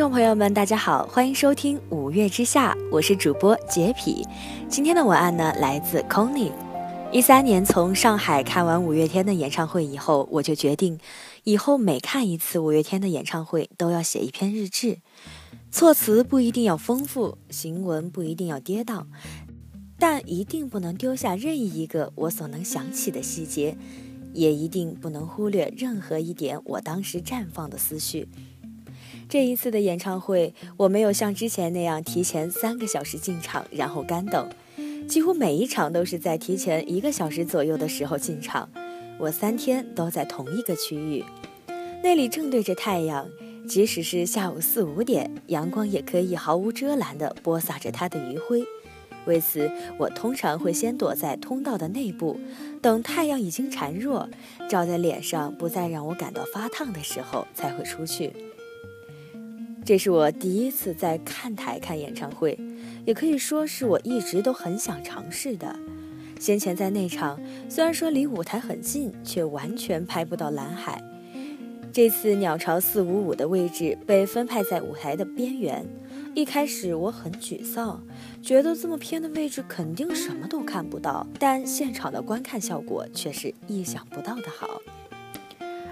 [0.00, 4.26] 众朋友们，大家好，欢迎收听《五月之下》，我是主播洁癖。
[4.66, 6.50] 今天的文案呢，来自 c o n y
[7.12, 10.98] 一三年从上海看完五月天的演唱会以后，我就决定，
[11.44, 15.00] 以后每看一次五月天的演唱会，都要写一篇日志。
[15.70, 19.04] 措辞不一定要丰富，行文不一定要跌宕，
[19.98, 23.76] 但一定不能丢下任意一个我所能想起的细节，
[24.32, 28.26] 也一定不能忽略任何一点我当时绽放的思绪。
[29.30, 34.50] 这一次的演唱会，我没有像之前那样提前三个小时进场，然后干等。
[35.06, 38.68] 几乎每一场都是在提前一个小时左右的时候进场，
[39.20, 41.24] 我三天都在同一个区域，
[42.02, 43.28] 那里正对着太阳，
[43.68, 48.64] 即使是下午四五点，阳光也可以毫无遮拦地播撒着它的余晖。
[49.26, 52.40] 为此，我通常会先躲在通道的内部，
[52.82, 54.28] 等太阳已经孱弱，
[54.68, 58.32] 照在脸上不再让我感到发烫的时候，才会出去。
[59.84, 62.58] 这是我第一次在看台看演唱会。
[63.06, 65.74] 也可以说是我一直都很想尝试的。
[66.38, 71.02] 先前在那场，虽然说离舞台很近，却完全拍不到蓝海。
[71.92, 75.84] 这次鸟巢四五五的位置被分派在舞台的边缘。
[76.34, 78.00] 一开始我很沮丧，
[78.40, 81.26] 觉得这么偏的位置肯定什么都看不到。
[81.38, 84.80] 但现场的观看效果却是意想不到的好。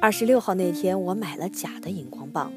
[0.00, 2.50] 二十六号那天，我买了假的荧光棒。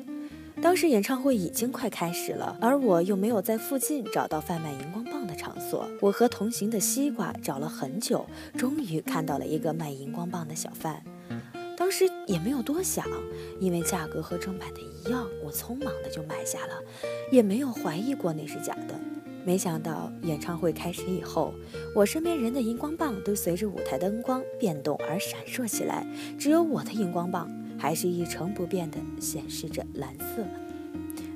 [0.65, 5.87] 当时演唱会已经快开始了，而我又没有在附近找到贩卖荧光棒的场所。
[6.01, 8.25] 我和同行的西瓜找了很久，
[8.57, 11.03] 终于看到了一个卖荧光棒的小贩。
[11.77, 13.05] 当时也没有多想，
[13.59, 16.73] 因为价格和正版的一样，我匆忙的就买下了，
[17.31, 18.99] 也没有怀疑过那是假的。
[19.45, 21.53] 没想到演唱会开始以后，
[21.93, 26.07] 我身边人的荧光棒都随着舞台灯光变动而闪烁起来，
[26.39, 27.47] 只有我的荧光棒。
[27.85, 30.43] 还是一成不变的显示着蓝色。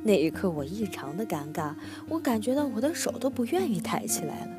[0.01, 1.75] 那一刻我异常的尴尬，
[2.07, 4.51] 我感觉到我的手都不愿意抬起来了。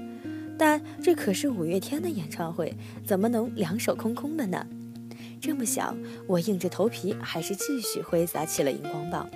[0.56, 2.72] 但这可是五月天的演唱会，
[3.04, 4.64] 怎么能两手空空的呢？
[5.40, 5.98] 这么想，
[6.28, 9.28] 我硬着头皮还是继续挥洒起了荧光棒。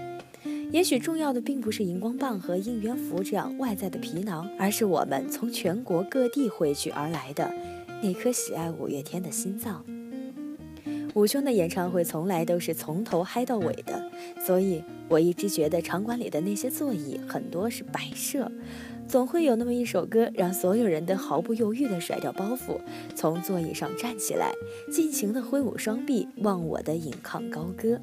[0.70, 7.52] 也许重要的并不是荧光棒和应援服这样外在的皮囊，而是我们从全国各地汇聚而来的
[8.00, 9.84] 那颗喜爱五月天的心脏。
[11.14, 14.10] 五兄的演唱会从来都是从头嗨到尾的，
[14.44, 18.50] 所以我一直觉得场馆里的那些座椅很多是摆设，
[19.06, 22.80] 总会有那么一首歌让所有人都毫不犹豫地甩掉包袱，
[23.14, 24.52] 从座椅上站起来，
[24.90, 28.00] 尽情地挥舞双臂，忘我的引吭高歌。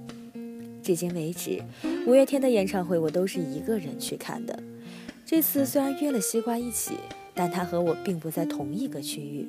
[0.82, 1.62] 至今为止，
[2.08, 4.58] 五月天的演唱会我都是一个人去看的。
[5.26, 6.94] 这次虽然约了西瓜一起，
[7.36, 9.48] 但他和我并不在同一个区域。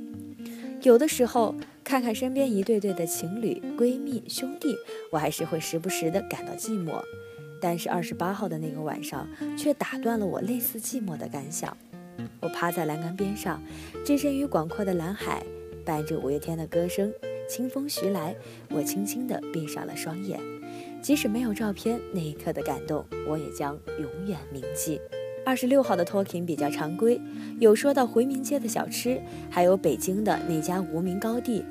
[0.83, 1.55] 有的时候。
[1.85, 4.75] 看看身边一对对的情侣、闺蜜、兄弟，
[5.11, 7.03] 我还是会时不时的感到寂寞。
[7.61, 9.29] 但是二十八号的那个晚上，
[9.59, 11.77] 却打断了我类似寂寞的感想。
[12.41, 13.61] 我趴在栏杆边上，
[14.07, 15.45] 置身于广阔的蓝海，
[15.85, 17.13] 伴着五月天的歌声，
[17.49, 18.35] 清风徐来，
[18.71, 20.41] 我轻轻地闭上了双眼。
[21.03, 25.01] 即使没有照片，那一刻的感动，我也将永远铭记。
[25.45, 27.21] 二十六号的 talking 比较常规，
[27.59, 29.21] 有说到回民街的小吃，
[29.51, 31.65] 还有北京的那家无名高地。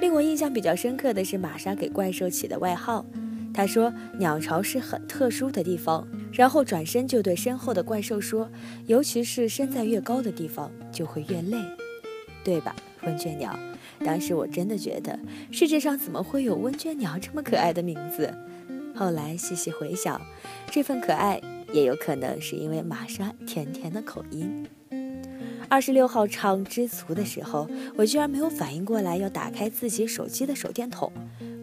[0.00, 3.04] 令我印象比较深刻的是玛莎给怪兽起的外号，
[3.52, 8.50] 他说鸟巢是很特殊的地方，然后转身就对身后的怪兽说，
[8.86, 11.58] 尤其是身在越高的地方就会越累，
[12.42, 12.74] 对吧？
[13.04, 13.56] 温倦鸟。
[14.04, 15.16] 当时我真的觉得
[15.52, 18.32] 世界上怎么会有温倦鸟这么可爱的名字？
[18.96, 20.20] 后来细细回想，
[20.70, 21.40] 这份可爱
[21.72, 24.66] 也有可能是因为玛莎甜甜的口音。
[25.68, 27.66] 二十六号唱《知足》的时候，
[27.96, 31.10] 我居然没有反应过来要打开自己手机的手电筒，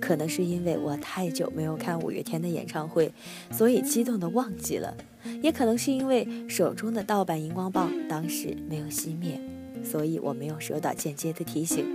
[0.02, 3.14] 可能是因为我太久没有看五月天的演唱会，
[3.52, 4.97] 所以激动的忘记了；
[5.44, 9.40] 也可能是因为手中的盗版荧光棒当时没有熄灭，
[9.84, 11.86] 所以我没有收到间接的提醒。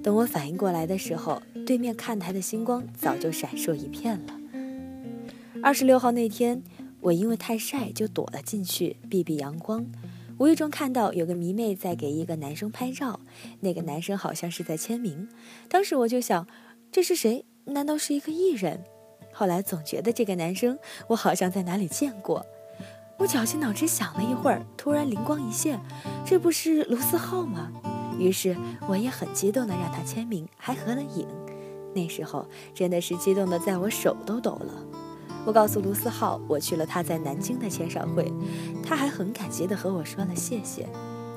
[0.00, 4.38] 等我反应过来的时候，对面看台的星光早就闪烁一片了。
[5.60, 6.62] 二十六号那天，
[7.02, 9.84] 我因为太晒就躲了进去避避阳光。
[10.38, 13.20] 无意中看到有个迷妹在给一个男生拍照，
[13.60, 15.28] 那个男生好像是在签名。
[15.68, 16.46] 当时我就想，
[16.90, 17.44] 这是谁？
[17.66, 18.82] 难道是一个艺人？
[19.32, 20.78] 后来总觉得这个男生
[21.08, 22.44] 我好像在哪里见过。
[23.18, 25.80] 我绞尽脑汁想了一会儿，突然灵光一现，
[26.24, 27.70] 这不是卢思浩吗？
[28.18, 28.56] 于是
[28.88, 31.26] 我也很激动的让他签名，还合了影。
[31.94, 35.01] 那时候真的是激动的，在我手都抖了。
[35.44, 38.32] 我告诉卢思浩，我去了他在南京的签售会，
[38.82, 40.88] 他还很感激地和我说了谢谢。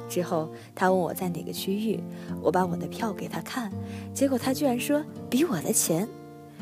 [0.07, 1.99] 之后他问我在哪个区域，
[2.41, 3.71] 我把我的票给他看，
[4.13, 6.07] 结果他居然说比我的钱，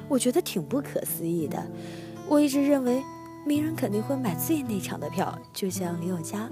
[0.07, 1.61] 我觉得挺不可思议的。
[2.29, 3.03] 我一直认为
[3.45, 6.49] 名人肯定会买最内场的票，就像李永嘉。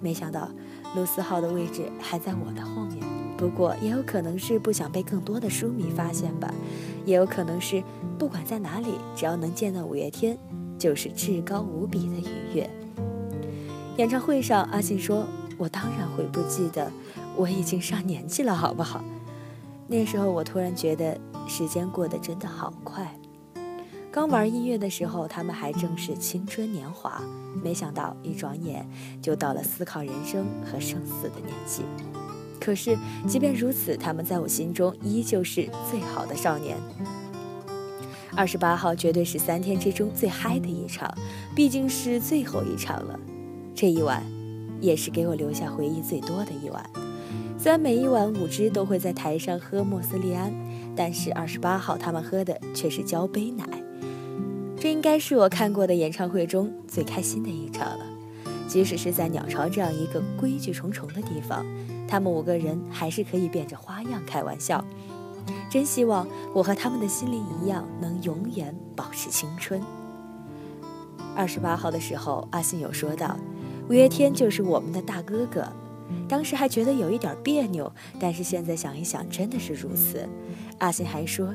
[0.00, 0.50] 没想到，
[0.96, 2.98] 卢思浩的位置还在我的后面。
[3.36, 6.52] 不过，也有可能是不想被更多的书迷发现吧，
[7.04, 7.82] 也有可能是
[8.18, 10.38] 不管在哪里，只要能见到五月天，
[10.78, 12.70] 就是至高无比的愉悦。
[13.96, 15.24] 演唱会上，阿信说
[15.56, 16.90] ：“我当然会不记得，
[17.36, 19.04] 我已经上年纪了，好不好？”
[19.86, 23.14] 那时候，我突然觉得时间过得真的好快。
[24.10, 27.20] 刚玩音乐的时候，他们还正是青春年华，
[27.62, 28.88] 没想到一转眼
[29.20, 31.82] 就到了思考人生和生死的年纪。
[32.64, 32.96] 可是，
[33.28, 36.78] 即便如此，他们在我心中依旧是最好的少年。
[38.34, 41.12] 二十八号绝对是三天之中最嗨的一场，
[41.54, 43.20] 毕竟是最后一场了。
[43.74, 44.24] 这一晚，
[44.80, 46.88] 也是给我留下回忆最多的一晚。
[47.58, 50.50] 虽然每一晚五支都会在台上喝莫斯利安，
[50.96, 53.68] 但是二十八号他们喝的却是交杯奶。
[54.80, 58.06] 这应该是我看过的演唱会中最开心的一场了。
[58.66, 61.64] 即使是在鸟巢这样一个规矩重重的地方，
[62.08, 64.84] 他们五个人还是可以变着花样开玩笑。
[65.70, 69.80] 真希望我和他们的心灵一样，能永远保持青春。
[71.36, 73.36] 二十八号的时候，阿信有说到，
[73.88, 75.66] 五月天就是我们的大哥哥。
[76.28, 80.28] 当时还觉得有一点别扭，但是现在想一想，真的是如此。
[80.78, 81.54] 阿信还说。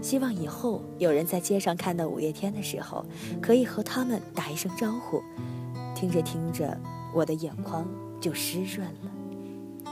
[0.00, 3.04] 希望以后有人在街上看到五月天的时候，
[3.42, 5.20] 可以和他们打一声招呼。
[5.98, 6.78] 听着听着，
[7.12, 7.84] 我的眼眶
[8.20, 9.90] 就湿润了。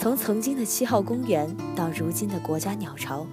[0.00, 3.24] 从曾经的七号公园到如今的国家鸟巢，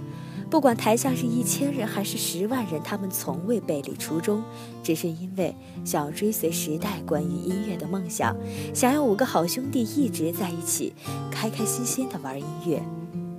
[0.48, 4.44] 不管台下是一千人还是十万人，他们从未背离初衷，
[4.84, 8.38] 只是因为想要追随时代关于音乐的梦想，
[8.72, 10.94] 想要五个好兄弟一直在一起，
[11.32, 12.84] 开开心心的玩音乐。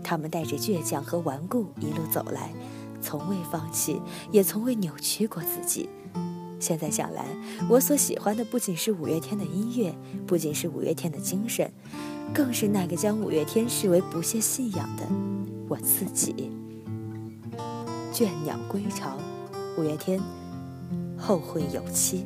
[0.03, 2.53] 他们带着倔强和顽固一路走来，
[3.01, 4.03] 从未放弃，
[4.33, 5.89] 也从未扭曲过自己。
[6.63, 7.27] 现在想来，
[7.69, 9.93] 我所喜欢的不仅是五月天的音乐，
[10.29, 11.69] 不仅是五月天的精神，
[12.33, 15.03] 更是那个将五月天视为不懈信仰的
[15.69, 16.53] 我自己。
[18.13, 19.19] 倦鸟归巢，
[19.77, 20.21] 五月天
[21.19, 22.25] 后会有期。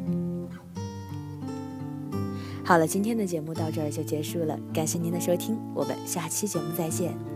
[2.62, 7.35] 好了，今天的节目到这儿就结束了，感谢您的收听，我们下期节目再见。